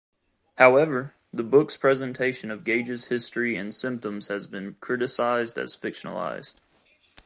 [0.57, 6.55] However, the book's presentation of Gage's history and symptoms has been criticized as fictionalized.